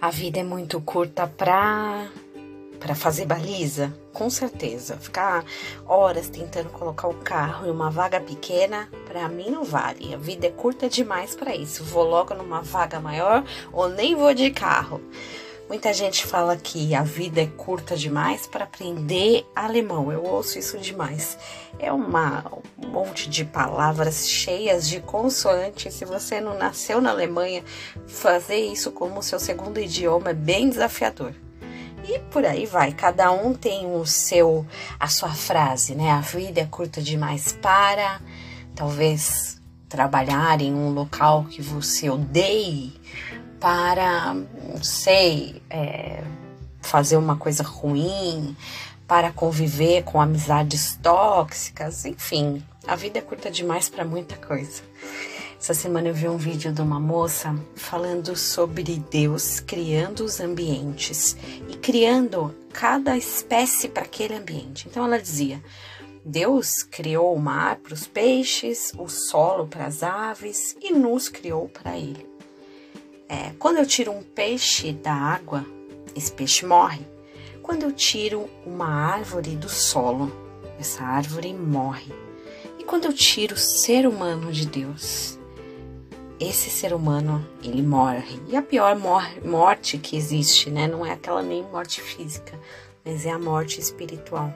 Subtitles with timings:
[0.00, 2.08] A vida é muito curta pra
[2.78, 4.96] para fazer baliza, com certeza.
[4.96, 5.44] Ficar
[5.86, 10.14] horas tentando colocar o carro em uma vaga pequena, para mim não vale.
[10.14, 11.84] A vida é curta demais para isso.
[11.84, 15.02] Vou logo numa vaga maior ou nem vou de carro.
[15.70, 20.10] Muita gente fala que a vida é curta demais para aprender alemão.
[20.10, 21.38] Eu ouço isso demais.
[21.78, 22.44] É uma,
[22.76, 25.94] um monte de palavras cheias de consoantes.
[25.94, 27.62] Se você não nasceu na Alemanha,
[28.08, 31.32] fazer isso como seu segundo idioma é bem desafiador.
[32.02, 34.66] E por aí vai, cada um tem o seu
[34.98, 36.10] a sua frase, né?
[36.10, 38.20] A vida é curta demais para
[38.74, 39.59] talvez
[39.90, 42.94] trabalhar em um local que você odeie
[43.58, 46.22] para, não sei, é,
[46.80, 48.56] fazer uma coisa ruim,
[49.06, 54.82] para conviver com amizades tóxicas, enfim, a vida é curta demais para muita coisa.
[55.60, 61.36] Essa semana eu vi um vídeo de uma moça falando sobre Deus criando os ambientes
[61.68, 64.88] e criando cada espécie para aquele ambiente.
[64.88, 65.60] Então ela dizia:
[66.24, 71.68] Deus criou o mar para os peixes, o solo para as aves e nos criou
[71.68, 72.28] para ele.
[73.28, 75.64] É, quando eu tiro um peixe da água,
[76.14, 77.06] esse peixe morre.
[77.62, 80.30] Quando eu tiro uma árvore do solo,
[80.78, 82.12] essa árvore morre.
[82.78, 85.38] E quando eu tiro o ser humano de Deus,
[86.38, 88.40] esse ser humano ele morre.
[88.48, 88.98] E a pior
[89.44, 90.86] morte que existe, né?
[90.86, 92.58] Não é aquela nem morte física,
[93.04, 94.52] mas é a morte espiritual.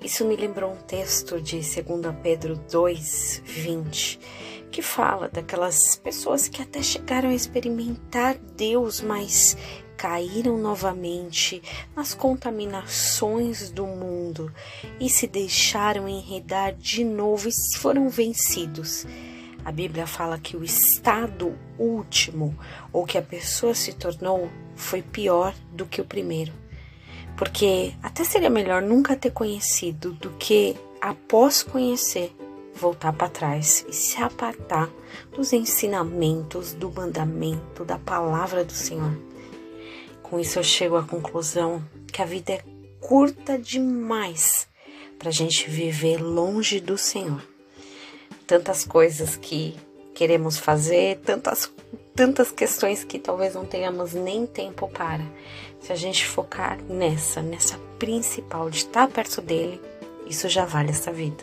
[0.00, 4.20] Isso me lembrou um texto de 2 Pedro 2, 20
[4.70, 9.56] que fala daquelas pessoas que até chegaram a experimentar Deus, mas
[9.96, 11.60] caíram novamente
[11.94, 14.50] nas contaminações do mundo
[14.98, 19.06] e se deixaram enredar de novo e foram vencidos.
[19.62, 22.56] A Bíblia fala que o estado último,
[22.90, 26.52] ou que a pessoa se tornou, foi pior do que o primeiro.
[27.40, 32.36] Porque até seria melhor nunca ter conhecido do que, após conhecer,
[32.74, 34.90] voltar para trás e se apartar
[35.34, 39.18] dos ensinamentos, do mandamento, da palavra do Senhor.
[40.22, 42.62] Com isso eu chego à conclusão que a vida é
[43.00, 44.68] curta demais
[45.18, 47.42] para a gente viver longe do Senhor.
[48.46, 49.74] Tantas coisas que
[50.20, 51.72] queremos fazer, tantas,
[52.14, 55.24] tantas questões que talvez não tenhamos nem tempo para.
[55.80, 59.80] Se a gente focar nessa, nessa principal de estar perto dele,
[60.26, 61.42] isso já vale essa vida.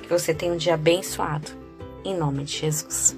[0.00, 1.50] Que você tenha um dia abençoado.
[2.04, 3.16] Em nome de Jesus.